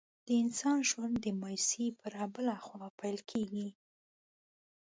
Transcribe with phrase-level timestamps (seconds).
[0.27, 3.67] د انسان ژوند د مایوسۍ پر آبله خوا پیل کېږي.